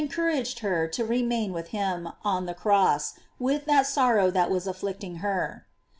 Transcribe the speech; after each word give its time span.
couraged 0.09 0.61
her 0.61 0.87
to 0.87 1.05
remain 1.05 1.53
with 1.53 1.67
him 1.67 2.09
on 2.25 2.47
the 2.47 2.55
cross 2.55 3.19
with 3.37 3.65
that 3.65 3.85
sorrow 3.85 4.31
that 4.31 4.49
was 4.49 4.65
afflicting 4.65 5.17
her. 5.17 5.67